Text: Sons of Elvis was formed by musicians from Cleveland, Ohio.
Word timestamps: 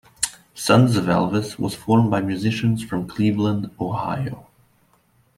Sons 0.55 0.97
of 0.97 1.05
Elvis 1.05 1.59
was 1.59 1.75
formed 1.75 2.09
by 2.09 2.21
musicians 2.21 2.81
from 2.83 3.07
Cleveland, 3.07 3.69
Ohio. 3.79 4.47